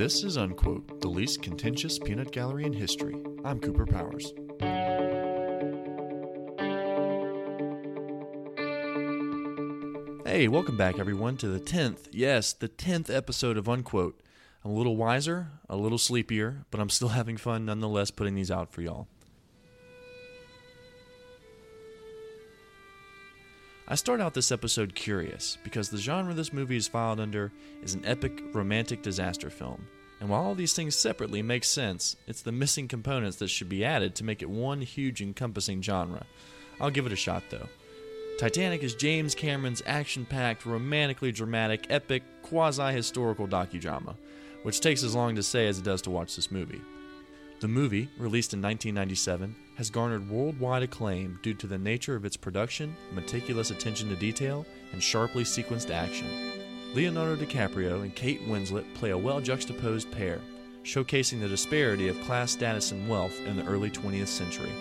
[0.00, 3.22] This is Unquote, the least contentious peanut gallery in history.
[3.44, 4.32] I'm Cooper Powers.
[10.24, 14.18] Hey, welcome back, everyone, to the 10th, yes, the 10th episode of Unquote.
[14.64, 18.50] I'm a little wiser, a little sleepier, but I'm still having fun nonetheless putting these
[18.50, 19.06] out for y'all.
[23.90, 27.50] I start out this episode curious because the genre this movie is filed under
[27.82, 29.84] is an epic romantic disaster film.
[30.20, 33.84] And while all these things separately make sense, it's the missing components that should be
[33.84, 36.24] added to make it one huge encompassing genre.
[36.80, 37.66] I'll give it a shot though.
[38.38, 44.14] Titanic is James Cameron's action packed, romantically dramatic, epic, quasi historical docudrama,
[44.62, 46.80] which takes as long to say as it does to watch this movie.
[47.60, 52.36] The movie, released in 1997, has garnered worldwide acclaim due to the nature of its
[52.36, 56.26] production, meticulous attention to detail, and sharply sequenced action.
[56.94, 60.40] Leonardo DiCaprio and Kate Winslet play a well juxtaposed pair,
[60.84, 64.72] showcasing the disparity of class status and wealth in the early 20th century.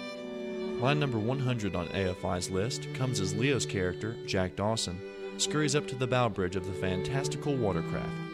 [0.80, 4.98] Line number 100 on AFI's list comes as Leo's character, Jack Dawson,
[5.38, 8.29] scurries up to the bow bridge of the fantastical watercraft.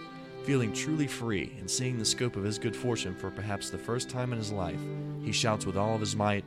[0.45, 4.11] Feeling truly free and seeing the scope of his good fortune for perhaps the first
[4.11, 4.79] time in his life,
[5.23, 6.45] he shouts with all of his might,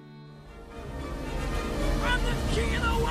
[2.05, 3.09] I'm the king of the world!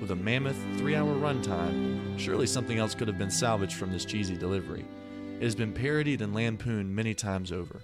[0.00, 4.06] With a mammoth three hour runtime, surely something else could have been salvaged from this
[4.06, 4.86] cheesy delivery.
[5.40, 7.82] It has been parodied and lampooned many times over.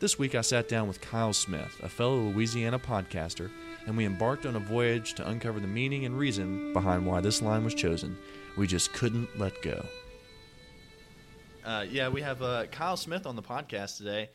[0.00, 3.48] This week I sat down with Kyle Smith, a fellow Louisiana podcaster,
[3.86, 7.40] and we embarked on a voyage to uncover the meaning and reason behind why this
[7.40, 8.16] line was chosen.
[8.56, 9.84] We just couldn't let go.
[11.64, 14.30] Uh, yeah, we have uh, Kyle Smith on the podcast today.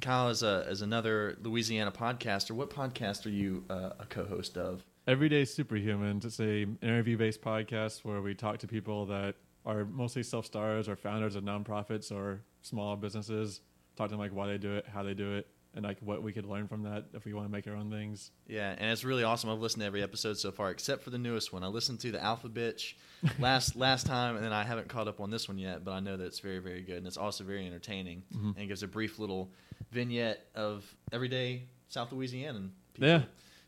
[0.00, 2.52] Kyle is, a, is another Louisiana podcaster.
[2.52, 4.84] What podcast are you uh, a co host of?
[5.06, 6.20] Everyday Superhuman.
[6.24, 9.34] It's a interview based podcast where we talk to people that
[9.66, 13.60] are mostly self stars or founders of nonprofits or small businesses.
[13.96, 16.22] Talk to them like why they do it, how they do it, and like what
[16.22, 18.30] we could learn from that if we want to make our own things.
[18.46, 19.48] Yeah, and it's really awesome.
[19.50, 21.64] I've listened to every episode so far, except for the newest one.
[21.64, 22.94] I listened to the Alpha Bitch
[23.38, 25.84] last last time, and then I haven't caught up on this one yet.
[25.84, 28.56] But I know that it's very very good, and it's also very entertaining, Mhm.
[28.58, 29.50] and gives a brief little
[29.90, 33.08] vignette of everyday South Louisianan people.
[33.08, 33.22] Yeah.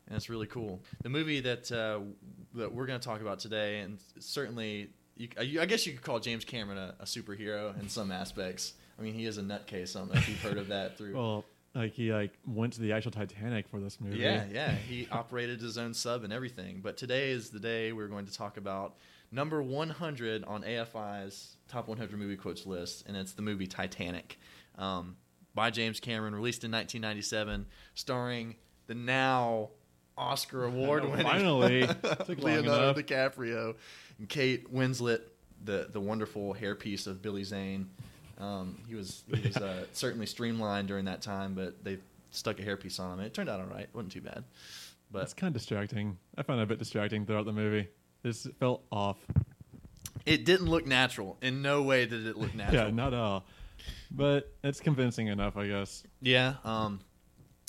[0.07, 0.83] and it's really cool.
[1.03, 2.01] The movie that uh,
[2.55, 5.29] that we're going to talk about today, and certainly, you,
[5.61, 8.75] I guess you could call James Cameron a, a superhero in some aspects.
[8.99, 9.97] I mean, he is a nutcase.
[9.97, 11.15] I don't know if you've heard of that through.
[11.17, 11.45] Well,
[11.75, 14.19] like he like went to the actual Titanic for this movie.
[14.19, 14.73] Yeah, yeah.
[14.73, 16.81] He operated his own sub and everything.
[16.83, 18.95] But today is the day we're going to talk about
[19.33, 24.39] number 100 on AFI's top 100 movie quotes list, and it's the movie Titanic,
[24.79, 25.17] um,
[25.55, 28.57] by James Cameron, released in 1997, starring
[28.87, 29.71] the now
[30.17, 31.81] Oscar award winning Finally.
[32.29, 32.95] Leonardo.
[32.95, 33.75] DiCaprio
[34.19, 35.23] and Kate Winslet,
[35.65, 37.91] the the wonderful hairpiece of Billy Zane.
[38.39, 41.99] Um, he was he was uh, certainly streamlined during that time, but they
[42.31, 43.25] stuck a hairpiece on him.
[43.25, 43.83] It turned out all right.
[43.83, 44.45] It wasn't too bad.
[45.11, 46.19] But It's kind of distracting.
[46.37, 47.89] I found it a bit distracting throughout the movie.
[48.23, 49.19] This felt off.
[50.27, 51.37] it didn't look natural.
[51.43, 52.85] In no way did it look natural.
[52.87, 53.45] Yeah, not at all.
[54.11, 56.03] But it's convincing enough, I guess.
[56.21, 56.55] Yeah.
[56.65, 57.01] Um,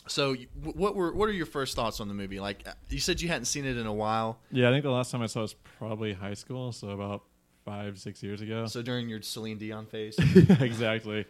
[0.07, 2.39] so, what were what are your first thoughts on the movie?
[2.39, 4.39] Like uh, you said, you hadn't seen it in a while.
[4.51, 7.23] Yeah, I think the last time I saw it was probably high school, so about
[7.65, 8.67] five, six years ago.
[8.67, 10.15] So during your Celine Dion phase.
[10.59, 11.25] exactly.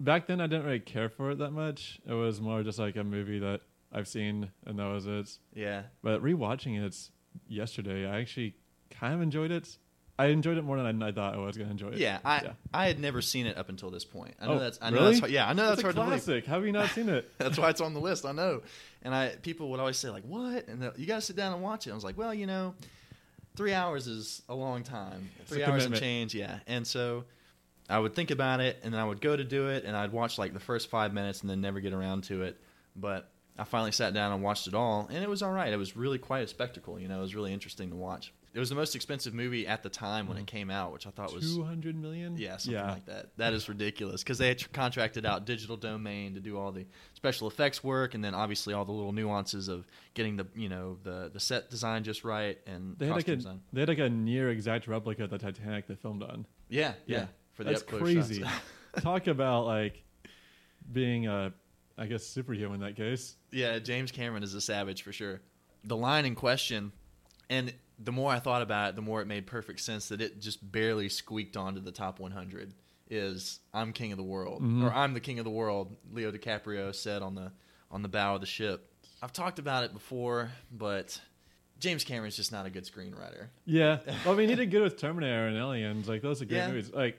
[0.00, 2.00] Back then, I didn't really care for it that much.
[2.06, 3.60] It was more just like a movie that
[3.92, 5.38] I've seen, and that was it.
[5.54, 5.82] yeah.
[6.02, 6.96] But rewatching it
[7.48, 8.54] yesterday, I actually
[8.90, 9.78] kind of enjoyed it.
[10.18, 11.98] I enjoyed it more than I, thought I was going to enjoy it.
[11.98, 14.34] Yeah, I I had never seen it up until this point.
[14.40, 15.06] I know Oh, that's I know really?
[15.10, 16.24] that's hard- yeah I know that's, That's a hard to believe.
[16.24, 16.46] classic.
[16.46, 17.30] How have you not seen it?
[17.38, 18.24] That's why it's on the list.
[18.24, 18.62] I know.
[19.02, 21.62] And I people would always say like, "What?" And you got to sit down and
[21.62, 21.90] watch it.
[21.90, 22.74] I was like, "Well, you know,
[23.56, 25.28] three hours is a long time.
[25.40, 26.02] It's a Three hours and commitment.
[26.02, 27.24] change, yeah." And so
[27.88, 30.12] I would think about it, and then I would go to do it, and I'd
[30.12, 32.60] watch like the first five minutes, and then never get around to it.
[32.94, 35.72] But I finally sat down and watched it all, and it was all right.
[35.72, 37.00] It was really quite a spectacle.
[37.00, 38.32] You know, it was really interesting to watch.
[38.56, 40.46] It was the most expensive movie at the time when it mm.
[40.46, 42.38] came out, which I thought was Two hundred million.
[42.38, 42.90] yeah, something yeah.
[42.90, 43.36] like that.
[43.36, 47.48] That is ridiculous because they had contracted out Digital Domain to do all the special
[47.48, 51.30] effects work, and then obviously all the little nuances of getting the you know the
[51.30, 53.60] the set design just right and They had like a design.
[53.74, 56.46] they had like a near exact replica of the Titanic they filmed on.
[56.70, 58.42] Yeah, yeah, for the That's up close crazy.
[59.00, 60.02] Talk about like
[60.90, 61.52] being a,
[61.98, 63.36] I guess, superhuman in that case.
[63.52, 65.42] yeah, James Cameron is a savage for sure.
[65.84, 66.92] The line in question,
[67.50, 70.40] and the more I thought about it, the more it made perfect sense that it
[70.40, 72.74] just barely squeaked onto the top 100.
[73.08, 74.82] Is I'm king of the world, Mhm.
[74.82, 75.94] or I'm the king of the world?
[76.12, 77.52] Leo DiCaprio said on the
[77.90, 78.92] on the bow of the ship.
[79.22, 81.20] I've talked about it before, but
[81.78, 83.46] James Cameron's just not a good screenwriter.
[83.64, 86.08] Yeah, well, I mean, he did good with Terminator and Aliens.
[86.08, 86.68] Like those are great Yeah.
[86.68, 86.90] movies.
[86.92, 87.16] Like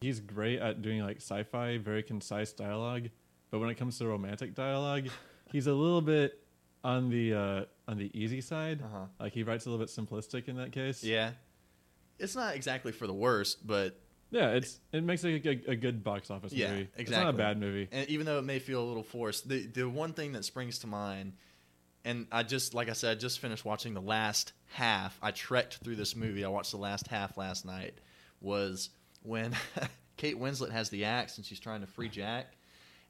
[0.00, 3.10] he's great at doing like sci-fi, very concise dialogue.
[3.50, 5.08] But when it comes to romantic dialogue,
[5.52, 6.42] he's a little bit
[6.86, 8.80] on the uh, on the easy side.
[8.80, 9.06] Uh-huh.
[9.18, 11.02] Like he writes a little bit simplistic in that case.
[11.02, 11.32] Yeah,
[12.18, 13.98] it's not exactly for the worst, but
[14.30, 14.50] yeah.
[14.50, 16.88] It's it makes it a, a good box office Yeah, movie.
[16.96, 17.88] It's not a bad movie.
[17.90, 20.78] and even though it may feel a little forced, the the one thing that springs
[20.80, 21.32] to mind,
[22.04, 25.18] and I just like I said, I just finished watching the last half.
[25.20, 26.44] I trekked through this movie.
[26.44, 27.94] I watched the last half last night.
[28.40, 28.90] Was
[29.22, 29.56] when
[30.16, 32.46] Kate Winslet has the axe and she's trying to free Jack,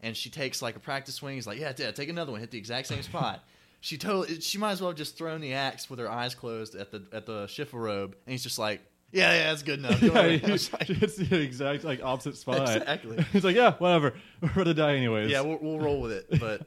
[0.00, 1.34] and she takes like a practice swing.
[1.34, 2.40] He's like, "Yeah, yeah, take another one.
[2.40, 3.44] Hit the exact same spot."
[3.80, 4.40] She totally.
[4.40, 7.04] She might as well have just thrown the axe with her eyes closed at the
[7.12, 8.80] at the Schiffer robe, and he's just like,
[9.12, 12.36] "Yeah, yeah, that's good enough." Yeah, worry." he I like, it's the exact like opposite
[12.36, 12.62] spot.
[12.76, 13.24] Exactly.
[13.32, 14.14] He's like, yeah, whatever.
[14.40, 15.30] We're gonna die anyways.
[15.30, 16.26] Yeah, we'll, we'll roll with it.
[16.40, 16.62] But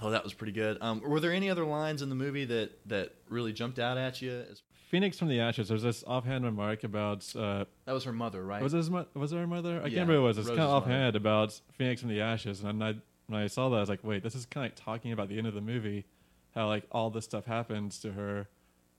[0.00, 0.78] oh, that was pretty good.
[0.80, 4.22] Um, were there any other lines in the movie that that really jumped out at
[4.22, 4.44] you?
[4.88, 5.68] Phoenix from the Ashes.
[5.68, 8.62] There's this offhand remark about uh, That was her mother, right?
[8.62, 9.72] was his mo- was her mother?
[9.72, 10.38] I Yeah, can't remember what it was.
[10.38, 10.76] It's kind of mother.
[10.86, 12.94] offhand about Phoenix from the Ashes, and I
[13.26, 15.36] when I saw that, I was like, wait, this is kind of talking about the
[15.38, 16.06] end of the movie,
[16.56, 18.48] how like all this stuff happens to her,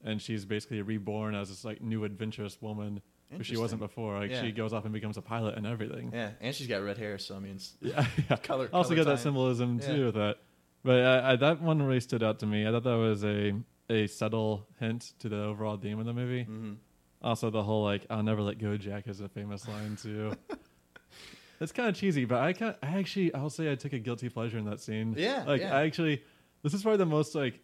[0.03, 3.01] and she's basically reborn as this like new adventurous woman
[3.35, 4.17] who she wasn't before.
[4.19, 4.41] Like Yeah.
[4.43, 6.11] she goes off and becomes a pilot and everything.
[6.13, 8.37] yeah, and she's got red hair, so I mean, it's, Yeah, yeah.
[8.37, 9.23] Color- also color got that time.
[9.23, 9.87] symbolism Yeah.
[9.95, 10.37] too with that.
[10.83, 12.65] But I, I, that one really stood out to me.
[12.65, 13.53] I thought that was a
[13.89, 16.45] a subtle hint to the overall theme of the movie.
[16.45, 16.77] mhm.
[17.21, 20.33] Also, the whole like "I'll never let go, Jack" is a famous line too.
[21.59, 24.29] it's kind of cheesy, but I can I actually I'll say I took a guilty
[24.29, 25.15] pleasure in that scene.
[25.17, 25.75] Yeah, like yeah.
[25.75, 26.23] I actually
[26.67, 27.59] this is probably the most like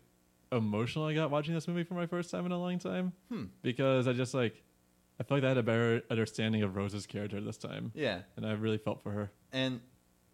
[0.51, 3.45] emotional I got watching this movie for my first time in a long time Hmm.
[3.61, 4.61] because I just like
[5.19, 8.21] I feel like I had a better understanding of Rose's character this time, yeah.
[8.35, 9.31] and I really felt for her.
[9.51, 9.79] And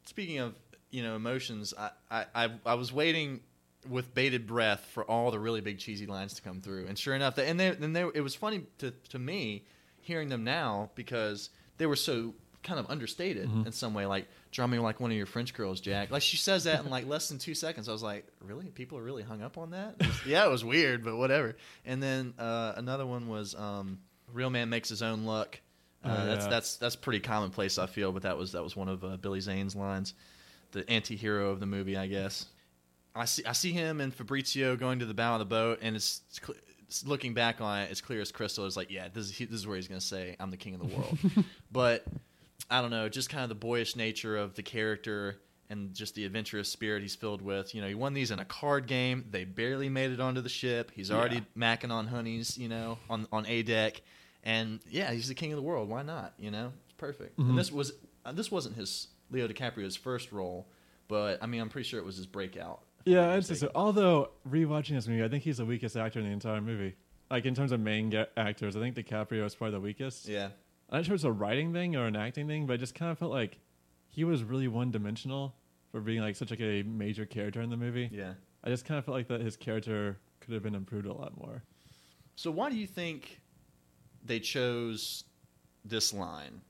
[0.05, 0.55] speaking of
[0.89, 3.41] you know emotions, I, I I I was waiting
[3.87, 7.13] with bated breath for all the really big cheesy lines to come through, and sure
[7.15, 9.65] enough, they, and they and they it was funny to to me
[10.01, 12.33] hearing them now because they were so
[12.63, 13.65] kind of understated Mhm.
[13.67, 16.11] in some way, like draw me like one of your French girls, Jack.
[16.11, 17.87] Like she says that in like less than two seconds.
[17.87, 18.65] I was like, really?
[18.67, 19.95] People are really hung up on that?
[19.99, 21.55] It was- yeah, it was weird, but whatever.
[21.85, 23.99] And then uh, another one was um,
[24.33, 25.59] real man makes his own luck.
[26.03, 26.49] Uh, Oh, That's yeah.
[26.49, 28.11] that's that's pretty commonplace, I feel.
[28.13, 30.13] But that was that was one of uh, Billy Zane's lines,
[30.71, 32.45] the anti-hero of the movie, I guess.
[33.15, 35.95] I see I see him and Fabrizio going to the bow of the boat, and
[35.97, 36.57] it's, it's cl-
[37.09, 38.65] looking back on it, it's clear as crystal.
[38.65, 40.57] It's like, yeah, this is he, this is where he's going to say, "I'm the
[40.57, 41.17] king of the world."
[41.71, 42.05] but
[42.69, 45.39] I don't know, just kind of the boyish nature of the character
[45.71, 47.73] and just the adventurous spirit he's filled with.
[47.75, 49.25] You know, he won these in a card game.
[49.29, 50.91] They barely made it onto the ship.
[50.95, 51.41] He's already Yeah.
[51.75, 54.01] macking on honeys, you know, on on a deck,
[54.43, 55.89] and yeah, he's the king of the world.
[55.89, 56.33] Why not?
[56.39, 57.37] You know, it's perfect.
[57.37, 57.49] Mhm.
[57.49, 57.93] And this was
[58.25, 60.67] uh, this wasn't his Leo DiCaprio's first role,
[61.07, 62.81] but I mean, I'm pretty sure it was his breakout.
[63.05, 63.75] Yeah, I'd say not it's just, mistaken.
[63.75, 66.95] although rewatching this movie, I think he's the weakest actor in the entire movie.
[67.31, 70.27] Like in terms of main actors, I think DiCaprio is probably the weakest.
[70.27, 70.49] yeah,
[70.89, 73.11] I'm not sure it's a writing thing or an acting thing, but I just kind
[73.11, 73.59] of felt like
[74.07, 75.55] he was really one dimensional
[75.91, 78.09] for being like such like a major character in the movie.
[78.11, 78.33] yeah.
[78.63, 81.37] I just kind of felt like that his character could have been improved a lot
[81.37, 81.63] more.
[82.35, 83.39] So why do you think
[84.25, 85.23] they chose
[85.85, 86.61] this line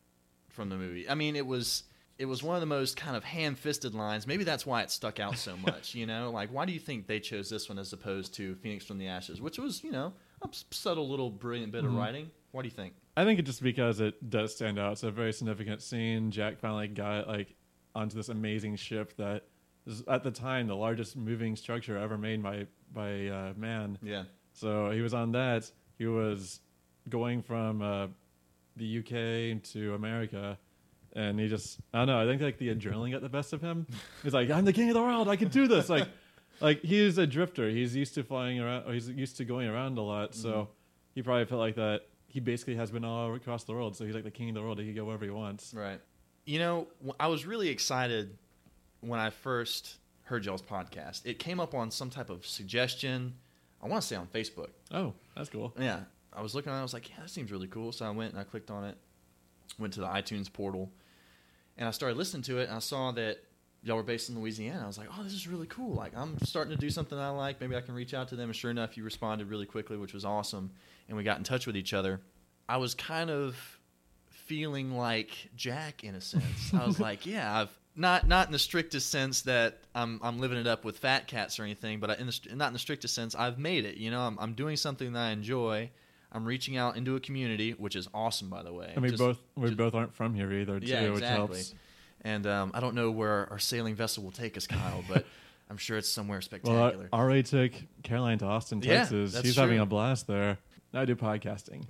[0.50, 1.10] from the movie?
[1.10, 1.84] I mean, it was
[2.20, 4.28] it was one of the most kind of ham-fisted lines.
[4.28, 5.96] Maybe that's why it stuck out so much.
[5.96, 8.86] you know, like why do you think they chose this one as opposed to Phoenix
[8.86, 10.14] from the Ashes, which was you know
[10.44, 11.98] a subtle little brilliant bit of Mhm.
[11.98, 12.30] writing?
[12.52, 12.94] What do you think?
[13.20, 14.94] I think it's just because it does stand out.
[14.94, 16.32] It's a very significant scene.
[16.32, 17.54] Jack finally got like
[17.94, 19.44] onto this amazing ship that
[19.86, 23.98] is at the time the largest moving structure ever made by by uh, man.
[24.02, 24.24] Yeah,
[24.54, 25.70] So he was on that.
[25.98, 26.62] He was
[27.10, 28.08] going from uh,
[28.78, 30.58] the UK to America,
[31.12, 32.22] and he just I don't know.
[32.22, 33.86] I think like the adrenaline got the best of him.
[34.24, 35.28] He's like, I'm the king of the world.
[35.28, 35.90] I can do this.
[35.90, 36.08] Like,
[36.62, 37.70] like he's a drifter.
[37.70, 38.88] He's used to flying around.
[38.88, 40.36] Or he's used to going around a lot.
[40.36, 40.70] So
[41.16, 42.04] he probably felt like that.
[42.30, 43.96] He basically has been all across the world.
[43.98, 44.80] So he's like the king of the world.
[44.80, 45.74] He can go wherever he wants.
[45.74, 46.00] right.
[46.46, 46.88] You know,
[47.20, 48.38] I was really excited
[49.02, 51.22] when I first heard y'all's podcast.
[51.26, 53.34] It came up on some type of suggestion.
[53.84, 54.70] I want to say on Facebook.
[54.92, 55.74] Oh, that's cool.
[55.78, 56.02] Yeah,
[56.34, 56.80] I was looking at it.
[56.80, 57.92] I was like, yeah, that seems really cool.
[57.92, 58.98] So I went and I clicked on it,
[59.78, 60.92] went to the iTunes portal,
[61.78, 62.68] and I started listening to it.
[62.68, 63.44] And I saw that
[63.84, 64.84] y'all were based in Louisiana.
[64.84, 65.94] I was like, oh, this is really cool.
[65.94, 67.62] Like, I'm starting to do something I like.
[67.62, 68.50] Maybe I can reach out to them.
[68.50, 70.72] And sure enough, you responded really quickly, which was awesome.
[71.08, 72.22] And we got in touch with each other.
[72.68, 73.56] I was kind of
[74.30, 76.74] feeling like Jack in a sense.
[76.74, 80.58] I was like, yeah, I've not not in the strictest sense that I'm I'm living
[80.58, 83.36] it up with fat cats or anything, but in the, not in the strictest sense,
[83.36, 83.98] I've made it.
[83.98, 85.90] You know, I'm I'm doing something that I enjoy.
[86.32, 88.92] I'm reaching out into a community, which is awesome, by the way.
[88.94, 91.74] And we Just- both we just- both aren't from here either, too, Yeah, which helps.
[92.22, 95.26] And um, I don't know where our sailing vessel will take us, Kyle, but
[95.70, 97.10] I'm sure it's somewhere Well, spectacular.
[97.14, 97.72] I already took
[98.04, 99.40] Caroline to Austin, Yeah, Texas.
[99.42, 100.58] She's having a blast there.
[100.94, 101.86] I do podcasting.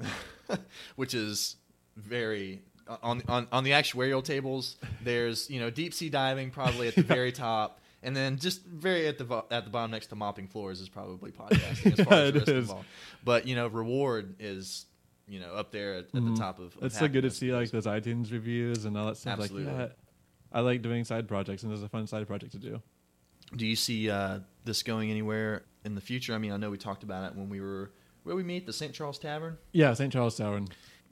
[0.95, 1.55] which is
[1.95, 2.61] very
[3.01, 4.75] on on on the actuarial tables.
[5.03, 9.07] There's you know deep sea diving probably at the very top, and then just very
[9.07, 12.13] at the vo- at the bottom next to mopping floors is probably podcasting as far
[12.17, 12.57] Yeah, as it the risk is.
[12.69, 12.85] involved.
[13.23, 14.85] But you know reward is
[15.27, 16.35] you know up there at, at Mhm.
[16.35, 16.75] the top of.
[16.77, 19.39] of it's so good to see like those iTunes reviews and all that stuff.
[19.39, 19.71] Absolutely.
[19.71, 19.93] Like, yeah,
[20.51, 22.81] I like doing side projects, and there's a fun side project to do.
[23.55, 26.33] Do you see uh, this going anywhere in the future?
[26.33, 27.91] I mean, I know we talked about it when we were
[28.23, 28.93] where we meet the St.
[28.93, 29.57] Charles Tavern.
[29.71, 30.11] Yeah, St.
[30.11, 30.67] Charles Tavern.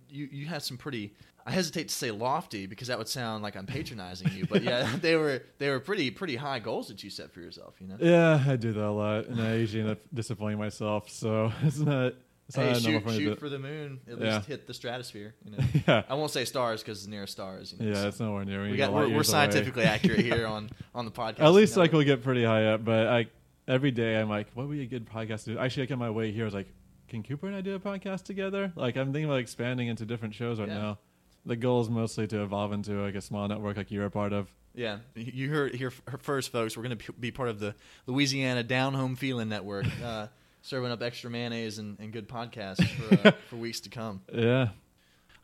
[0.09, 1.13] you you had some pretty
[1.47, 4.97] I hesitate to say lofty because that would sound like I'm patronizing you, but yeah,
[5.01, 7.95] they were they were pretty pretty high goals that you set for yourself, you know.
[8.01, 11.09] Yeah, I do that a lot, and I usually end up disappointing myself.
[11.09, 12.15] So it's not.
[12.47, 13.99] It's Hey, shoot, shoot for the moon.
[14.09, 14.35] At Yeah.
[14.35, 15.35] least hit the stratosphere.
[15.43, 17.73] You know, yeah, I won't say stars because it's near stars.
[17.77, 18.63] You know, yeah, so it's nowhere near.
[18.63, 19.23] we We're got we're, we're away.
[19.23, 21.41] scientifically accurate here on on the podcast.
[21.41, 21.81] At least you know.
[21.83, 23.27] like we'll get pretty high up, but I
[23.67, 25.59] every day I'm like, what would be a good podcast to do?
[25.59, 26.67] Actually, like on my way here, I was like,
[27.09, 28.71] can Cooper and I do a podcast together?
[28.75, 30.77] Like I'm thinking about expanding into different shows right Yeah.
[30.77, 30.99] now.
[31.45, 34.31] The goal is mostly to evolve into like a small network like you're a part
[34.33, 34.49] of.
[34.73, 36.77] Yeah, you heard here first, folks.
[36.77, 37.73] We're going to be part of the
[38.05, 40.27] Louisiana Down Home Feeling Network, uh,
[40.67, 44.21] serving up extra mayonnaise and, and good podcasts for, uh, for weeks to come.
[44.33, 44.69] Yeah,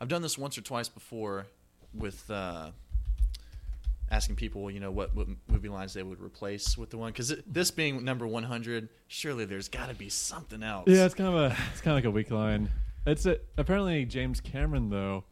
[0.01, 1.47] I've done this once or twice before
[1.93, 2.71] with uh,
[4.11, 7.11] asking people, you know, what, what movie lines they would replace with the one.
[7.11, 10.85] Because this being number 100, surely there's got to be something else.
[10.87, 12.69] yeah, it's kind of a it's kind of like a weak line.
[13.05, 15.23] It's a, apparently James Cameron though.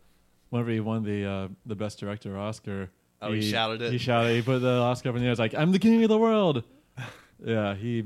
[0.50, 2.89] Whenever he won the uh, the best director Oscar,
[3.21, 3.91] Oh, he shouted it?
[3.91, 4.36] He shouted.
[4.36, 5.31] He put the Oscar up in the air.
[5.31, 6.63] It's like I'm the king of the world.
[7.45, 8.03] yeah, he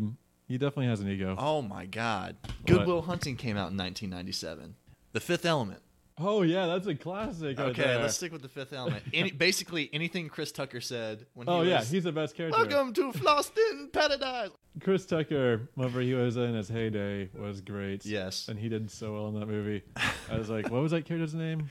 [0.48, 1.36] he definitely has an ego.
[1.38, 2.36] Oh my God.
[2.66, 4.76] Good Will Hunting came out in 1997.
[5.14, 5.82] The Fifth Element.
[6.18, 7.60] Oh yeah, that's a classic.
[7.60, 8.00] right Okay, there.
[8.00, 9.04] let's stick with the Fifth Element.
[9.14, 11.68] Any, basically, anything Chris Tucker said when he Oh was.
[11.68, 12.58] yeah, he's the best character.
[12.58, 14.52] Welcome to Fhloston Paradise.
[14.82, 18.06] Chris Tucker, whenever he was in his heyday, was great.
[18.06, 18.48] Yes.
[18.48, 19.84] and he did so well in that movie.
[20.32, 21.70] I was like, what was that character's name?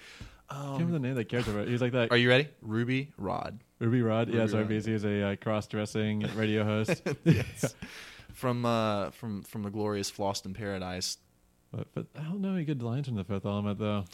[0.51, 1.53] I can't remember the name of that character.
[1.55, 2.11] But he was like that.
[2.11, 2.49] are you ready?
[2.61, 3.61] Ruby Rhod.
[3.79, 4.29] Ruby Rhod?
[4.29, 4.85] yeah, Ruby sorry, Rhod.
[4.85, 7.03] he was a uh, cross-dressing radio host.
[7.25, 7.75] yes.
[8.35, 11.17] from uh from from the glorious Fhloston Paradise.
[11.73, 14.05] but, but I don't know any good lines from the Fifth Element though.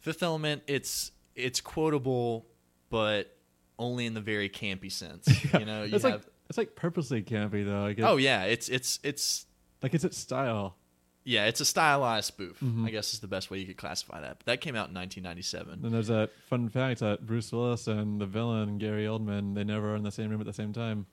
[0.00, 2.46] Fifth Element, it's it's quotable,
[2.90, 3.36] but
[3.78, 5.28] only in the very campy sense.
[5.58, 6.12] You know, you it's have.
[6.12, 7.82] like it's like purposely campy though.
[7.82, 9.46] Like it, oh yeah, it's it's it's
[9.82, 10.76] like it's its style.
[11.24, 12.58] yeah, it's a stylized spoof.
[12.60, 12.86] Mhm.
[12.86, 14.38] I guess is the best way you could classify that.
[14.38, 15.84] But that came out in 1997.
[15.84, 19.92] And there's that fun fact that Bruce Willis and the villain Gary Oldman they never
[19.92, 21.06] are in the same room at the same time.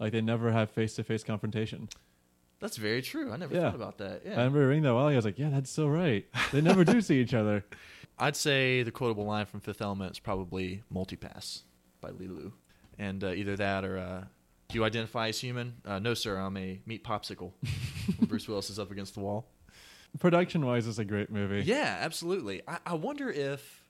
[0.00, 1.88] Like they never have face-to-face confrontation.
[2.58, 3.30] That's very true.
[3.32, 3.60] I never Yeah.
[3.66, 4.22] thought about that.
[4.24, 6.26] I Yeah, remember reading that while I was like, yeah, that's so right.
[6.52, 7.64] They never do see each other.
[8.18, 11.62] I'd say the quotable line from Fifth Element is probably "Multipass"
[12.02, 12.52] by Leeloo,
[12.98, 14.24] and uh, either that or uh,
[14.68, 16.36] "Do you identify as human?" Uh, no, sir.
[16.36, 17.52] I'm a meat popsicle.
[18.18, 19.46] when Bruce Willis is up against the wall.
[20.18, 21.62] Production wise, it's a great movie.
[21.64, 22.60] Yeah, absolutely.
[22.68, 23.84] I, I wonder if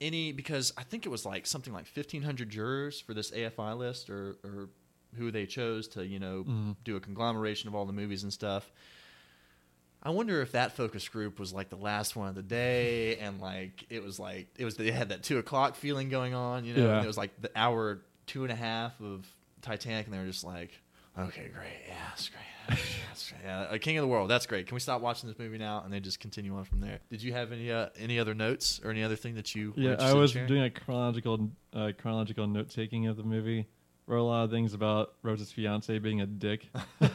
[0.00, 3.76] any because I think it was like something like fifteen hundred jurors for this AFI
[3.76, 4.68] list, or or
[5.16, 6.76] who they chose to you know Mhm.
[6.84, 8.70] do a conglomeration of all the movies and stuff.
[10.04, 13.40] I wonder if that focus group was like the last one of the day, and
[13.40, 16.74] like it was like it was they had that two o'clock feeling going on, you
[16.74, 16.86] know.
[16.86, 16.96] Yeah.
[16.96, 19.26] And it was like the hour two and a half of
[19.62, 20.72] Titanic, and they were just like,
[21.18, 22.40] okay, great, yeah, that's great.
[22.68, 23.40] That's, that's great.
[23.44, 24.30] Yeah, a King of the World.
[24.30, 24.66] That's great.
[24.68, 25.82] Can we stop watching this movie now?
[25.84, 27.00] And they just continue on from there.
[27.10, 29.72] Did you have any uh, any other notes or any other thing that you?
[29.76, 33.66] Yeah, I was doing a chronological uh, chronological note taking of the movie.
[34.12, 36.68] Wrote a lot of things about Rose's fiance being a dick.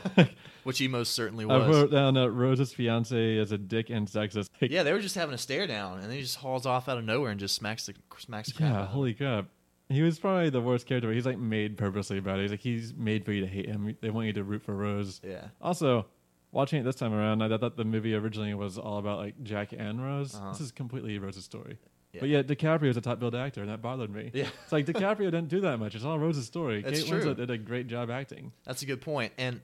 [0.64, 1.62] which he most certainly was.
[1.62, 4.50] I wrote down that Rose's fiance is a dick and sexist.
[4.60, 6.90] Like, yeah, they were just having a stare down, and then he just hauls off
[6.90, 9.46] out of nowhere and just smacks the smacks the yeah, holy crap.
[9.90, 11.14] He was probably the worst character.
[11.14, 12.42] He's like made purposely about it.
[12.42, 13.96] He's like he's made for you to hate him.
[14.02, 15.22] They want you to root for Rose.
[15.24, 15.50] Yeah.
[15.62, 16.08] Also,
[16.52, 19.72] watching it this time around, I thought the movie originally was all about like Jack
[19.78, 20.34] and Rose.
[20.34, 20.52] Uh-huh.
[20.52, 21.78] This is completely Rose's story.
[22.14, 22.20] Yeah.
[22.22, 24.32] But yet DiCaprio is a top billed actor, and that bothered me.
[24.34, 24.48] Yeah.
[24.64, 25.94] It's like DiCaprio didn't do that much.
[25.94, 26.82] It's all Rose's story.
[26.82, 27.22] That's Kate true.
[27.22, 28.54] Winslet did a great job acting.
[28.66, 29.34] That's a good point.
[29.38, 29.62] And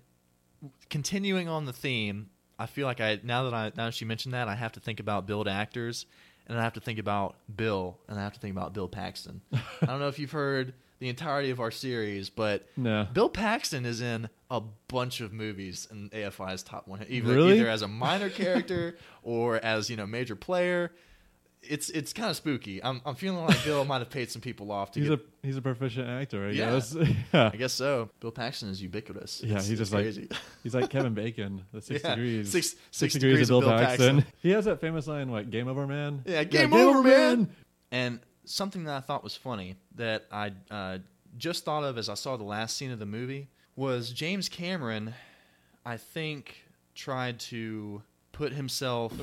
[0.90, 4.34] continuing on the theme, I feel like I now that I now that she mentioned
[4.34, 6.06] that, I have to think about billed actors,
[6.48, 9.42] and I have to think about Bill, and I have to think about Bill Paxton.
[9.54, 13.08] I don't know if you've heard the entirety of our series, but No.
[13.12, 17.60] Bill Paxton is in a bunch of movies in AFI's top one, either, Really?
[17.60, 20.92] either as a minor character or as you know major player.
[21.68, 22.84] It's it's kind of spooky.
[22.84, 25.20] I'm I'm feeling like Bill might have paid some people off to He's get.
[25.20, 26.72] a he's a proficient actor, I Yeah.
[26.72, 26.96] guess.
[27.34, 27.52] yeah.
[27.54, 28.10] I guess so.
[28.20, 29.42] Bill Paxton is ubiquitous.
[29.44, 30.28] Yeah, It's- he's just like- crazy.
[30.64, 32.52] He's like Kevin Bacon, the six Yeah, degrees.
[32.52, 34.26] Six, six, degrees, degrees, of Bill, Bill Paxton.
[34.42, 36.22] He has that famous line, what, Game Over Man?
[36.26, 37.50] Yeah, game over, man.
[37.92, 40.98] And something that I thought was funny that I uh,
[41.38, 45.14] just thought of as I saw the last scene of the movie was James Cameron,
[45.86, 46.64] I think,
[46.96, 48.02] tried to
[48.34, 49.14] put himself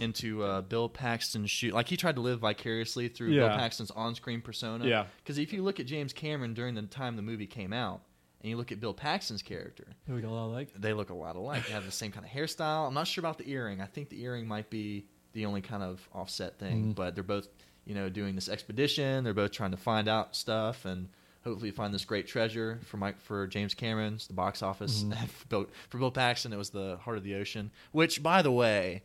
[0.00, 1.70] into uh, Bill Paxton's shoe.
[1.70, 4.84] Like he tried to live vicariously through Bill Paxton's on-screen persona.
[4.84, 5.06] Yeah.
[5.22, 8.02] Because if you look at James Cameron during the time the movie came out,
[8.42, 10.68] and you look at Bill Paxton's character, Who we got a lot like?
[10.78, 11.66] they look a lot alike.
[11.66, 12.86] They have the same kind of hairstyle.
[12.86, 13.80] I'm not sure about the earring.
[13.80, 16.86] I think the earring might be the only kind of offset thing.
[16.92, 16.94] Mhm.
[16.96, 17.48] But they're both,
[17.86, 19.24] you know, doing this expedition.
[19.24, 21.08] They're both trying to find out stuff and
[21.46, 25.04] hopefully find this great treasure for Mike for James Cameron's the box office.
[25.04, 25.16] Mhm.
[25.28, 27.70] for, Bill, for Bill Paxton, it was the Heart of the Ocean.
[27.92, 29.02] Which, by the way,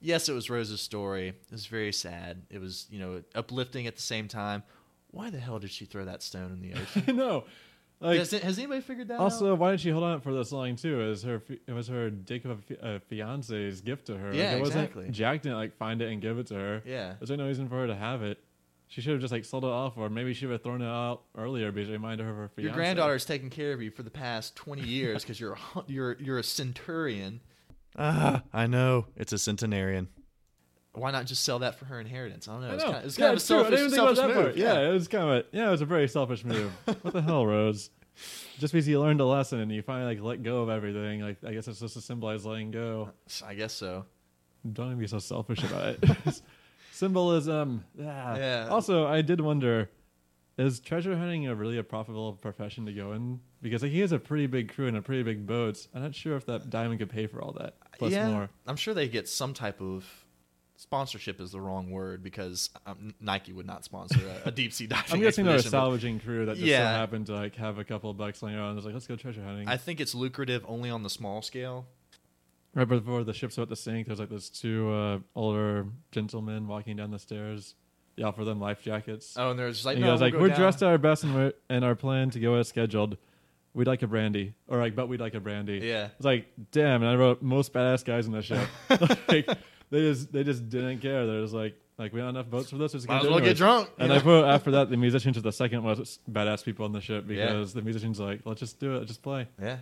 [0.00, 1.28] yes, it was Rose's story.
[1.28, 2.42] It was very sad.
[2.50, 4.62] It was you know uplifting at the same time.
[5.12, 7.16] Why the hell did she throw that stone in the ocean?
[7.16, 7.44] no.
[8.00, 9.20] Like has, it- has anybody figured that out?
[9.20, 11.00] also, why did she hold on for this long too?
[11.00, 14.30] It was her it was her dick of a, fi- a fiance's gift to her.
[14.30, 15.08] Like, Yeah, it wasn't, exactly.
[15.10, 16.82] Jack didn't like find it and give it to her.
[16.84, 17.14] Yeah.
[17.20, 18.38] There's no reason for her to have it.
[18.92, 20.86] She should have just like sold it off, or maybe she would have thrown it
[20.86, 22.62] out earlier because it reminded her of her fiance.
[22.62, 25.84] Your granddaughter granddaughter's taken care of you for the past twenty years because you're a,
[25.86, 27.40] you're you're a centurion.
[27.96, 30.08] Ah, I know it's a centenarian.
[30.92, 32.48] Why not just sell that for her inheritance?
[32.48, 32.74] I don't know.
[32.74, 33.50] It's kind of, it's yeah, kind of a it's.
[33.50, 34.44] I selfish, didn't even think about selfish that move.
[34.44, 34.56] part.
[34.56, 34.90] Yeah.
[34.90, 36.70] it was kind of a, yeah, it was a very selfish move.
[37.00, 37.88] what the hell, Rose?
[38.58, 41.38] Just because you learned a lesson and you finally like let go of everything, like
[41.46, 43.08] I guess it's just to symbolize letting go.
[43.42, 44.04] I guess so.
[44.70, 46.42] Don't even be so selfish about it.
[47.02, 47.84] Symbolism.
[48.00, 48.36] Ah.
[48.36, 48.68] Yeah.
[48.70, 49.90] Also, I did wonder,
[50.56, 53.40] is treasure hunting a really a profitable profession to go in?
[53.60, 55.84] Because like, he has a pretty big crew and a pretty big boat.
[55.94, 57.74] I'm not sure if that diamond could pay for all that.
[57.98, 58.50] Plus yeah, more.
[58.68, 60.04] I'm sure they get some type of
[60.76, 64.86] sponsorship is the wrong word because um, Nike would not sponsor a, a deep sea
[64.88, 65.12] diving.
[65.14, 66.92] I'm guessing they're a salvaging crew that just Yeah.
[66.92, 68.68] so happened to like have a couple of bucks laying around.
[68.68, 69.66] and was like, let's go treasure hunting.
[69.68, 71.86] I think it's lucrative only on the small scale.
[72.74, 76.96] Right before the ship's about to sink, there's like those two uh, older gentlemen walking
[76.96, 77.74] down the stairs.
[78.16, 79.34] They offer them life jackets.
[79.38, 80.82] Oh, and there's just like and no, he goes we'll like, go "We're down." dressed
[80.82, 83.16] our best and, we're, and our plan to go as scheduled.
[83.74, 86.08] We'd like a brandy, or like, but we'd like a brandy." Yeah.
[86.16, 88.68] It's like, damn, and I wrote most badass guys in the ship.
[89.28, 89.46] like,
[89.90, 91.26] they just they just didn't care.
[91.26, 92.92] They're just like, like we don't have enough boats for this.
[92.92, 93.90] Just Might as well it get anyways." drunk.
[93.98, 97.00] And I put after that the musicians are the second most badass people on the
[97.00, 97.46] ship Yeah.
[97.46, 99.48] because the musicians are like, let's just do it, let's just play.
[99.58, 99.78] Yeah,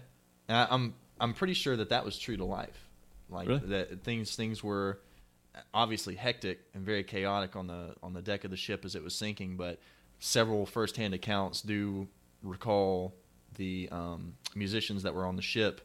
[0.49, 2.89] I, I'm I'm pretty sure that that was true to life.
[3.29, 3.61] Like Really?
[3.67, 4.99] that things things were
[5.75, 9.03] obviously hectic and very chaotic on the on the deck of the ship as it
[9.05, 9.79] was sinking, but
[10.19, 12.09] several firsthand accounts do
[12.43, 13.15] recall
[13.57, 15.81] the um, musicians that were on the ship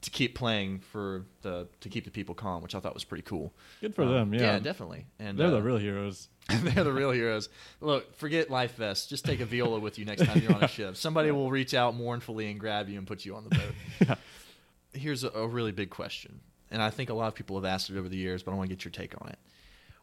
[0.00, 3.22] to keep playing for the to keep the people calm, which I thought was pretty
[3.24, 3.52] cool.
[3.80, 4.58] Good for Um, them, yeah.
[4.60, 5.06] definitely.
[5.18, 6.28] And They're uh, the real heroes.
[6.48, 7.48] they're the real heroes.
[7.80, 9.06] Look, forget life vests.
[9.08, 10.96] Just take a viola with you next time you're on a ship.
[10.96, 13.50] Somebody will reach out mournfully and grab you and put you on the
[14.06, 14.18] boat.
[14.92, 17.90] Here's a, a really big question, and I think a lot of people have asked
[17.90, 19.38] it over the years, but I want to get your take on it.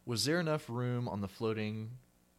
[0.06, 1.91] Was there enough room on the floating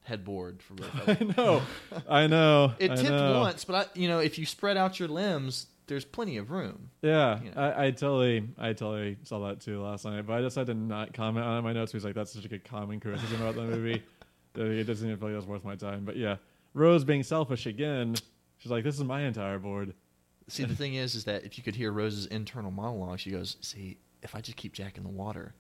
[0.05, 1.29] headboard for both of you?
[1.29, 1.63] I know,
[2.09, 2.73] I know.
[2.79, 3.41] It tipped know.
[3.41, 6.91] once, but I, you know, if you spread out your limbs, there's plenty of room.
[7.03, 7.61] Yeah, you know.
[7.61, 11.13] I, I totally, I totally saw that too last night, but I decided to not
[11.13, 13.55] comment on it in my notes because like that's such a good common criticism about
[13.55, 14.03] the movie
[14.55, 16.05] that it doesn't even feel like it was worth my time.
[16.05, 16.37] But yeah,
[16.75, 18.17] Rose being selfish again.
[18.59, 19.95] She's like, "This is my entire board."
[20.49, 23.57] See, the thing is, is that if you could hear Rose's internal monologue, she goes,
[23.61, 25.55] "See, if I just keep Jack in the water,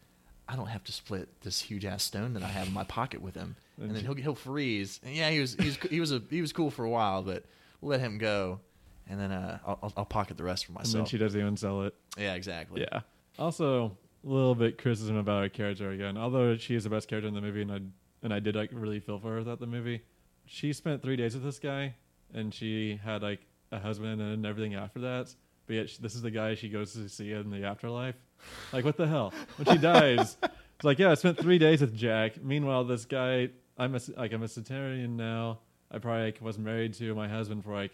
[0.48, 3.20] I don't have to split this huge ass stone that I have in my pocket
[3.20, 6.12] with him, and then he'll he'll freeze." And yeah, he was he was he was
[6.12, 7.44] a he was cool for a while, but
[7.80, 8.60] we'll let him go,
[9.08, 10.94] and then uh, I'll I'll- pocket the rest for myself.
[10.94, 11.94] And then she doesn't even sell it.
[12.16, 12.82] yeah, exactly.
[12.82, 13.00] Yeah.
[13.40, 13.86] Also,
[14.24, 16.16] a little bit criticism about her character again.
[16.16, 17.80] Although she is the best character in the movie, and I
[18.22, 20.02] and I did like really feel for her throughout the movie.
[20.46, 21.96] She spent three days with this guy,
[22.32, 23.40] and she had like
[23.76, 25.34] a husband and everything after that.
[25.66, 28.14] But yet, she, this is the guy she goes to see in the afterlife.
[28.72, 29.32] Like, what the hell?
[29.56, 32.42] When she dies, it's like, yeah, I spent three days with Jack.
[32.42, 35.58] Meanwhile, this guy, I'm a, like, I'm a Satarian now.
[35.90, 37.92] I probably like, was married to my husband for like,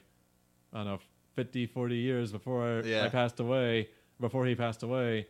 [0.72, 0.98] I don't know,
[1.36, 3.04] 50, 40 years before Yeah.
[3.04, 3.88] I passed away.
[4.20, 5.26] Before he passed away,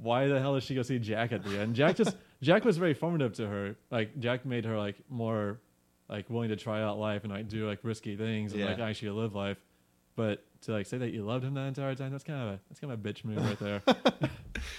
[0.00, 1.74] why the hell did she go see Jack at the end?
[1.74, 3.76] Jack just Jack was very formative to her.
[3.90, 5.60] Like Jack made her like more
[6.08, 8.66] like willing to try out life and like do like risky things and Yeah.
[8.68, 9.58] like actually live life.
[10.16, 12.60] But to like say that you loved him that entire time, that's kind of a
[12.68, 13.82] that's kind of a bitch move right there.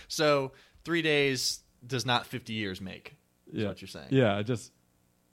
[0.07, 0.51] So
[0.83, 3.15] three days does not fifty years make.
[3.51, 3.67] Is Yeah.
[3.69, 4.07] what you're saying.
[4.11, 4.71] yeah, just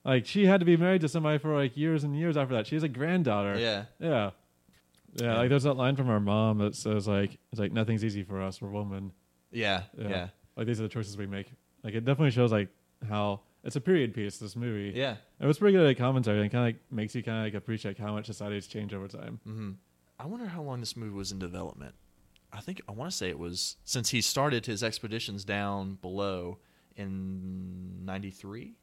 [0.05, 2.67] like she had to be married to somebody for like years and years after that.
[2.67, 3.59] She has a granddaughter.
[3.59, 3.85] Yeah.
[3.99, 4.31] Yeah.
[5.15, 5.37] Yeah, Yeah.
[5.39, 8.43] like there's that line from our mom that says like it's like nothing's easy for
[8.43, 9.13] us, we're women.
[9.51, 9.83] Yeah.
[9.97, 10.09] Yeah.
[10.09, 10.29] Yeah.
[10.57, 11.51] Like these are the choices we make.
[11.83, 12.69] Like it definitely shows like
[13.09, 14.39] how it's a period piece.
[14.39, 14.93] This movie.
[14.97, 15.17] Yeah.
[15.41, 17.55] It was pretty good at commentary and kind of like makes you kind of like
[17.55, 19.41] appreciate how much society's changed over time.
[19.45, 19.71] hmm
[20.19, 21.95] I wonder how long this movie was in development.
[22.53, 26.59] I think I want to say it was since he started his expeditions down below
[26.97, 28.75] in 93,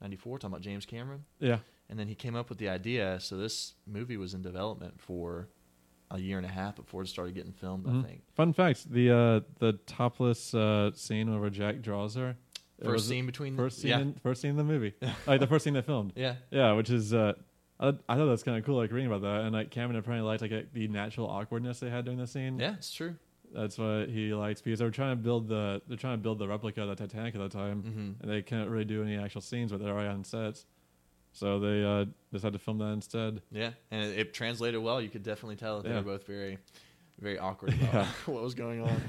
[0.00, 1.24] 94, talking about James Cameron.
[1.38, 1.58] Yeah.
[1.90, 3.18] And then he came up with the idea.
[3.20, 5.48] So this movie was in development for
[6.10, 7.84] a year and a half before it started getting filmed.
[7.86, 8.04] Mhm.
[8.04, 12.36] I think Fun fact: the uh, the topless uh, scene where Jack draws her.
[12.84, 13.90] First scene between First scene.
[13.90, 14.94] yeah In, first scene in the movie.
[15.26, 16.12] like the first scene they filmed.
[16.16, 17.32] yeah Yeah, which is uh,
[17.80, 20.26] I, I thought that's kind of cool, like reading about that, and like Cameron apparently
[20.28, 22.58] liked like the natural awkwardness they had during the scene.
[22.58, 23.16] yeah it's true.
[23.54, 26.38] that's what he likes because they were trying to build the they're trying to build
[26.38, 29.16] the replica of the Titanic at the time, hmm and they couldn't really do any
[29.16, 30.64] actual scenes, but they're already on sets,
[31.32, 33.42] so they uh, decided to film that instead.
[33.50, 35.00] Yeah, and it, it translated well.
[35.00, 36.58] You could definitely tell that they were both very,
[37.20, 38.06] very awkward about Yeah.
[38.26, 39.00] what was going on.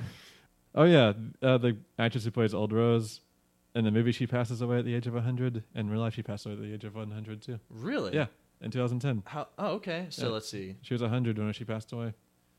[0.75, 3.21] Oh yeah, uh, the actress who plays Old Rose.
[3.75, 5.63] In the movie, she passes away at the age of 100.
[5.75, 7.59] In real life, she passed away at the age of 100 too.
[7.69, 8.13] Really?
[8.13, 8.27] Yeah,
[8.61, 9.23] in 2010.
[9.25, 9.47] How?
[9.57, 10.07] Oh, okay.
[10.09, 10.33] So Yeah.
[10.33, 10.75] let's see.
[10.81, 12.13] She was 100 when she passed away.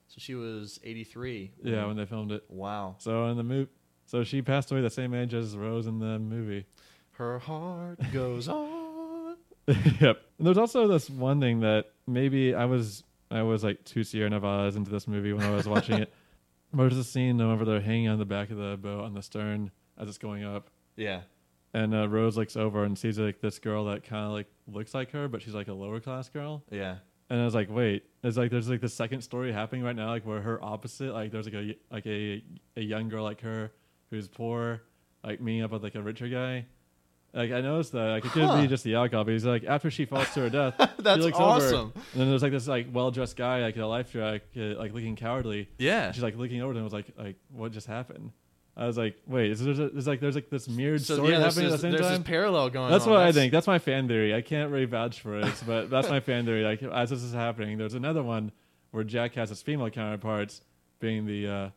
[0.09, 1.53] So she was 83.
[1.62, 2.44] Yeah, when they filmed it.
[2.48, 2.96] Wow.
[2.98, 3.70] So in the movie,
[4.07, 6.66] so she passed away the same age as Rose in the movie.
[7.12, 9.37] Her heart goes on.
[9.68, 10.20] yep.
[10.38, 14.29] And there's also this one thing that maybe I was I was like too Sierra
[14.31, 16.12] Nevada's into this movie when I was watching it.
[16.74, 19.70] There's a scene whenever they're hanging on the back of the boat on the stern
[19.96, 21.20] as it's going up, Yeah.
[21.72, 24.94] and uh, Rose looks over and sees like this girl that kind of like looks
[24.94, 26.62] like her, but she's like a lower class girl.
[26.70, 26.96] Yeah.
[27.30, 30.09] And I was like, wait, it's like there's like the second story happening right now,
[30.09, 32.44] like where her opposite, like there's like a like a
[32.76, 33.72] a young girl like her
[34.11, 34.83] who's poor,
[35.24, 36.66] like meeting up with like a richer guy.
[37.33, 38.61] Like I noticed that like it could Huh.
[38.61, 41.37] be just the alcohol, but he's like after she falls to her death, That's looks
[41.38, 41.92] awesome.
[42.12, 44.92] and then there's like this like well dressed guy like a life jack uh, like
[44.92, 45.68] looking cowardly.
[45.78, 46.04] Yeah.
[46.07, 48.30] And she's like looking over to him, was like like what just happened?
[48.76, 51.38] I was like, wait, is there there's like there's like this mirrored So story yeah,
[51.38, 52.20] there's, happening at this, the same there's time?
[52.22, 53.12] this parallel going That's on.
[53.12, 53.52] what I think.
[53.52, 54.34] That's my fan theory.
[54.34, 56.64] I can't really vouch for it, but that's my fan theory.
[56.64, 58.50] Like as this is happening, there's another one
[58.90, 60.60] where Jack has his female counterparts
[60.98, 61.68] being the uh,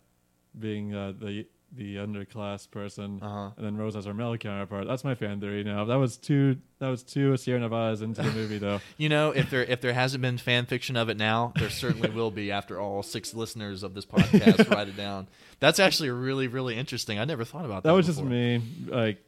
[0.58, 3.52] being uh, the the underclass person, Uh-huh.
[3.58, 4.88] and then Rose has her male counterpart.
[4.88, 5.64] That's my fan theory.
[5.64, 8.80] Now that was two that was two Sierra Nevadas into the movie though.
[8.98, 12.10] You know, if there if there hasn't been fan fiction of it now, there certainly
[12.10, 15.28] will be after all six listeners of this podcast write it down.
[15.60, 17.20] That's actually really really interesting.
[17.20, 17.90] I never thought about that.
[17.90, 18.62] That was just me.
[18.88, 19.22] Like,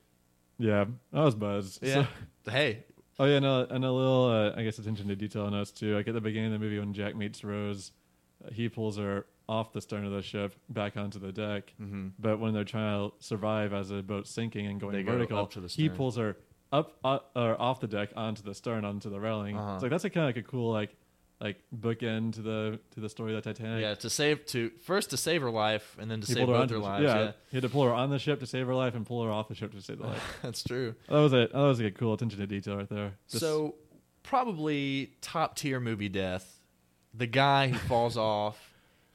[0.58, 1.80] yeah, I was buzzed.
[1.86, 2.06] Yeah.
[2.46, 2.84] So- Hey.
[3.20, 5.94] Oh yeah, no, and a little, uh, I guess, attention to detail on us too.
[5.94, 7.92] Like at the beginning of the movie, when Jack meets Rose,
[8.46, 11.74] uh, he pulls her off the stern of the ship back onto the deck.
[11.78, 15.14] hmm But when they're trying to survive as a boat's sinking and going They go
[15.14, 16.38] vertical, the he pulls her
[16.72, 19.58] up, uh, or off the deck onto the stern, onto the railing.
[19.58, 19.74] Uh-huh.
[19.74, 20.96] It's like that's a kind of like a cool like
[21.42, 23.82] like bookend to the to the story of the Titanic.
[23.82, 26.54] Yeah, to save to first to save her life and then to He save her
[26.54, 27.06] both their lives.
[27.06, 29.06] Yeah, Yeah, he had to pull her on the ship to save her life and
[29.06, 30.38] pull her off the ship to save the life.
[30.44, 30.94] that's true.
[31.08, 33.14] that was a that was a cool attention to detail right there.
[33.30, 33.76] Just- so
[34.22, 36.60] probably top tier movie death.
[37.14, 38.69] The guy who falls off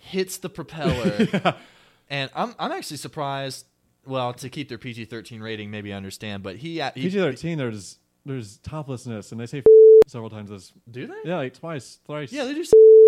[0.04, 1.54] hits the propeller,
[2.10, 3.66] and I'm I'm actually surprised.
[4.06, 7.58] Well, to keep their PG thirteen rating, maybe I understand, but he, he PG thirteen,
[7.58, 9.62] there's there's toplessness, and they say
[10.06, 10.50] several times.
[10.50, 11.14] This do they?
[11.24, 12.30] yeah, like twice, thrice.
[12.32, 12.64] Yeah, they do.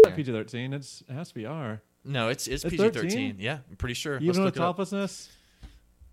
[0.17, 0.73] PG thirteen.
[0.73, 1.83] It's it has to be R.
[2.05, 2.93] No, it's it's It's PG 13?
[3.03, 3.37] thirteen.
[3.39, 4.15] Yeah, I'm pretty sure.
[4.15, 5.29] Let's Even with toplessness.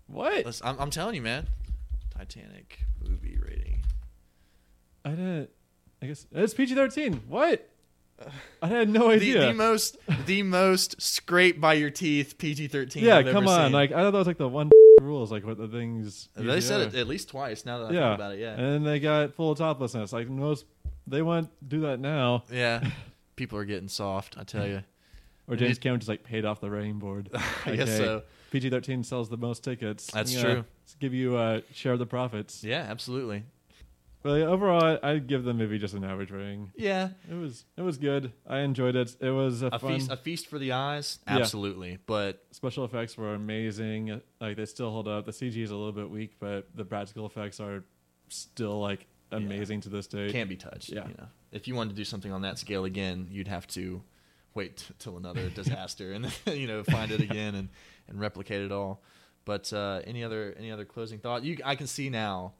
[0.08, 0.44] What?
[0.44, 1.46] Let's- I'm, I'm telling you, man.
[2.14, 3.78] Titanic movie rating.
[5.04, 5.50] I didn't.
[6.02, 7.22] I guess it's PG thirteen.
[7.28, 7.70] What?
[8.62, 9.46] I had no idea.
[9.46, 9.96] the most
[10.26, 13.04] the most scrape by your teeth PG thirteen.
[13.04, 13.66] yeah, I've come on.
[13.66, 13.72] seen.
[13.72, 14.70] Like I thought that was like the one
[15.02, 16.28] rules, like what the things.
[16.36, 17.66] they said it at least twice.
[17.66, 18.00] Now that I yeah.
[18.10, 20.12] think about it, yeah, And then they got full of toplessness.
[20.12, 20.64] Like most,
[21.06, 22.44] they want to do that now.
[22.50, 22.88] yeah.
[23.36, 24.36] People are getting soft.
[24.38, 24.82] I tell you.
[25.48, 27.28] Or James Cameron just like paid off the rating board.
[27.66, 28.22] I guess so.
[28.52, 30.06] PG thirteen sells the most tickets.
[30.12, 30.64] That's Yeah, true.
[31.00, 32.62] give you uh, share of the profits.
[32.62, 33.42] Yeah, absolutely.
[34.24, 36.72] But yeah, overall, I- I'd give the movie just an average rating.
[36.74, 38.32] Yeah, It was it was good.
[38.46, 39.14] I enjoyed it.
[39.20, 39.92] It was a, a fun.
[39.94, 41.18] feast a feast for the eyes.
[41.28, 41.36] Yeah.
[41.38, 44.20] Absolutely, but Special effects were amazing.
[44.40, 45.26] Like they still hold up.
[45.26, 47.84] The CG is a little bit weak, but the practical effects are
[48.30, 49.36] still like Yeah.
[49.38, 50.32] amazing to this day.
[50.32, 50.88] can't be touched.
[50.88, 51.06] Yeah.
[51.06, 54.02] You know, if you wanted to do something on that scale again, you'd have to
[54.54, 57.68] wait t- till another disaster and then, you know find it again and,
[58.08, 59.02] and replicate it all.
[59.44, 61.44] But uh, any other any other closing thought?
[61.44, 62.54] You, I can see now.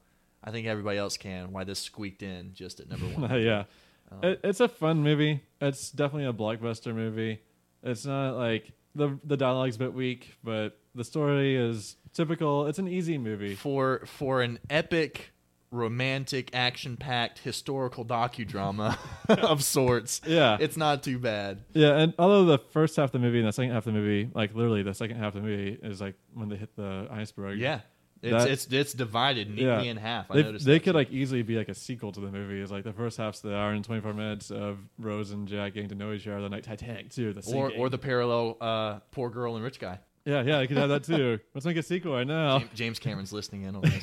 [0.45, 3.43] I think everybody else can why this squeaked in just at number one.
[3.43, 3.65] yeah,
[4.13, 5.41] Um, it, it's a fun movie.
[5.61, 7.41] It's definitely a blockbuster movie.
[7.83, 12.67] It's not like the the dialogue's a bit weak, but the story is typical.
[12.67, 13.55] It's an easy movie.
[13.55, 15.31] for for an epic
[15.71, 18.97] romantic action packed historical docudrama
[19.29, 21.97] of sorts Yeah, it's not too bad yeah.
[21.99, 24.31] And although the first half of the movie and the second half of the movie,
[24.33, 27.59] like literally the second half of the movie is like when they hit the iceberg.
[27.59, 27.81] yeah
[28.25, 29.81] it's That- it's it's divided neatly Yeah.
[29.83, 30.97] in half i They, noticed they could too.
[30.99, 32.61] like easily be like a sequel to the movie.
[32.61, 35.75] It's like the first half's the hour and twenty four minutes of Rose and Jack
[35.75, 36.41] getting to know each other.
[36.43, 37.33] Then like Titanic too.
[37.33, 37.81] The or sinking.
[37.81, 41.05] or the parallel uh poor girl and rich guy yeah yeah I could have that
[41.05, 41.39] too.
[41.55, 42.63] Let's make a sequel right now.
[42.75, 44.03] James, Cameron's listening in on this.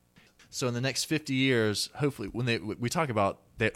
[0.50, 3.70] so in the next 50 years, hopefully, when they we talk about they,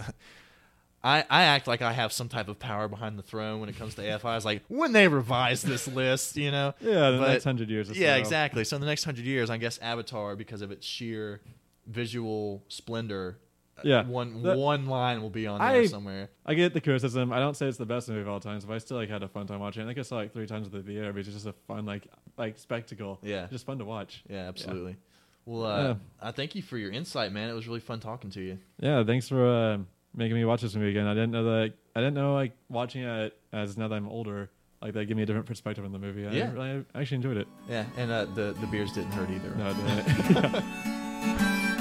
[1.04, 3.76] I, I act like I have some type of power behind the throne when it
[3.78, 4.24] comes to AFI.
[4.24, 6.74] I was like, when they revise this list, you know?
[6.80, 7.90] Yeah, the But- next hundred years.
[7.90, 8.20] Or Yeah, so.
[8.20, 8.64] exactly.
[8.64, 11.40] So in the next hundred years, I guess Avatar, because of its sheer
[11.86, 13.38] visual splendor,
[13.78, 14.02] uh, Yeah.
[14.04, 16.30] one That- one line will be on there I- somewhere.
[16.44, 17.32] I get the criticism.
[17.32, 19.22] I don't say it's the best movie of all times, but I still like had
[19.22, 19.82] a fun time watching.
[19.82, 19.84] it.
[19.84, 21.12] I think I saw like three times at the theater.
[21.12, 22.06] But it's just a fun like
[22.38, 23.18] like spectacle.
[23.22, 23.46] Yeah.
[23.50, 24.24] just fun to watch.
[24.28, 24.96] Yeah, absolutely.
[25.44, 25.94] Well, uh, Yeah.
[26.20, 27.48] I thank you for your insight, man.
[27.48, 28.58] It was really fun talking to you.
[28.80, 29.78] Yeah, thanks for uh,
[30.16, 31.06] making me watch this movie again.
[31.06, 31.74] I didn't know that.
[31.94, 34.50] I didn't know like watching it as now that I'm older,
[34.82, 36.26] like that give me a different perspective on the movie.
[36.26, 36.52] I, Yeah.
[36.52, 37.48] really, I actually enjoyed it.
[37.68, 39.54] Yeah, and uh, the the beers didn't hurt either.
[39.56, 40.64] No, it didn't.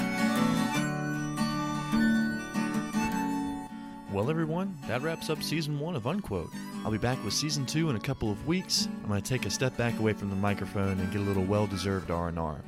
[4.12, 6.48] Well, everyone, that wraps up season one of Unquote.
[6.84, 8.88] I'll be back with season two in a couple of weeks.
[9.02, 11.44] I'm going to take a step back away from the microphone and get a little
[11.44, 12.60] well-deserved R&R.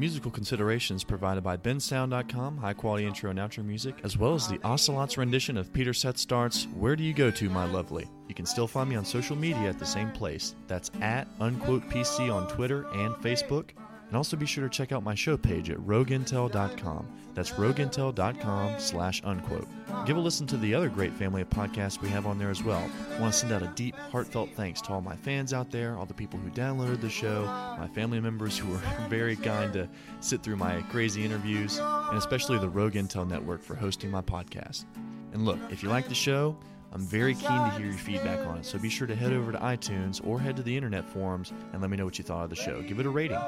[0.00, 5.18] Musical considerations provided by bensound.com, high-quality intro and outro music, as well as the Ocelot's
[5.18, 8.88] rendition of Peter Sarstedt's "Where Do You Go To, My Lovely." You can still find
[8.88, 10.54] me on social media at the same place.
[10.68, 13.72] That's at Unquote PC on Twitter and Facebook.
[14.10, 17.06] And also be sure to check out my show page at rogueintel.com.
[17.34, 19.68] That's rogueintel.com slash unquote.
[20.04, 22.60] Give a listen to the other great family of podcasts we have on there as
[22.60, 22.90] well.
[23.16, 25.96] I want to send out a deep, heartfelt thanks to all my fans out there,
[25.96, 27.44] all the people who downloaded the show,
[27.78, 32.58] my family members who were very kind to sit through my crazy interviews, and especially
[32.58, 34.86] the Rogue Intel Network for hosting my podcast.
[35.32, 36.58] And look, if you like the show,
[36.92, 39.52] I'm very keen to hear your feedback on it, so be sure to head over
[39.52, 42.42] to iTunes or head to the internet forums and let me know what you thought
[42.42, 42.82] of the show.
[42.82, 43.38] Give it a rating.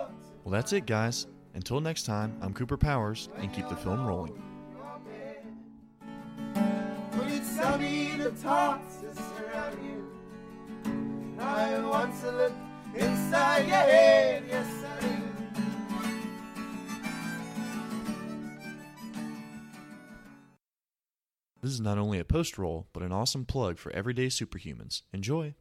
[0.44, 1.28] Well, that's it, guys.
[1.55, 4.42] Until next time, I'm Cooper Powers, and keep the film rolling.
[6.55, 10.11] But it's sunny the thoughts that you.
[11.38, 12.55] I want to look
[12.94, 15.09] inside your head, yes I do.
[21.62, 25.02] This is not only a post roll, but an awesome plug for Everyday Superhumans.
[25.12, 25.55] Enjoy.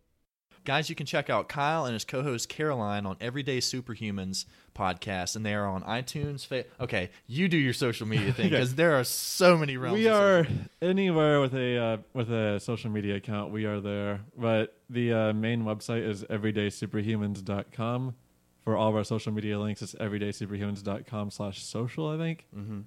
[0.64, 4.46] Guys, you can check out Kyle and his co host Caroline on Everyday Superhumans
[4.76, 6.46] podcast, and they are on iTunes.
[6.46, 9.98] Fa- okay, you do your social media thing because there are so many realms.
[9.98, 10.46] we are
[10.82, 13.52] anywhere with a uh, with a social media account.
[13.52, 18.16] We are there, but the uh, main website is everydaysuperhumans.com.
[18.64, 22.46] For all of our social media links, it's everydaysuperhumans.com slash social, I think.
[22.56, 22.84] Mhm.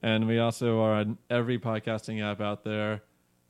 [0.00, 3.02] And we also are on every podcasting app out there.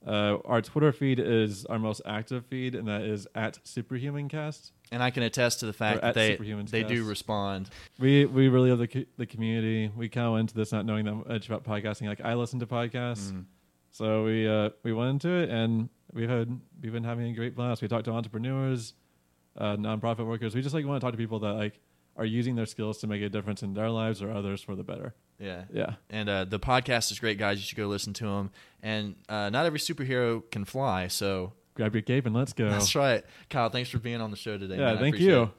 [0.05, 4.71] Uh, our Twitter feed is our most active feed, and that is at SuperhumanCast.
[4.91, 7.69] And I can attest to the fact that they, they do respond.
[7.99, 9.91] We we really love the co- the community.
[9.95, 12.07] We kind of went into this not knowing that much about podcasting.
[12.07, 13.45] Like I listen to podcasts, Mhm.
[13.91, 17.55] so we uh, we went into it, and we've had we've been having a great
[17.55, 17.81] blast.
[17.81, 18.93] We talked to entrepreneurs,
[19.57, 20.55] uh, nonprofit workers.
[20.55, 21.79] We just like want to talk to people that like
[22.19, 24.83] are using their skills to make a difference in their lives or others for the
[24.83, 25.15] better.
[25.39, 25.63] Yeah.
[25.71, 27.57] Yeah, And uh, the podcast is great, guys.
[27.59, 28.51] You should go listen to them.
[28.83, 32.69] And uh, not every superhero can fly, so grab your cape and let's go.
[32.69, 33.23] that's right.
[33.49, 34.75] Kyle, thanks for being on the show today.
[34.75, 34.97] Yeah, man.
[34.99, 35.43] Thank you.
[35.43, 35.49] it.